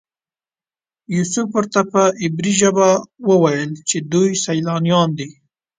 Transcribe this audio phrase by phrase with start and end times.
[1.15, 2.89] یوسف ورته په عبري ژبه
[3.29, 5.29] وویل چې دوی سیلانیان دي.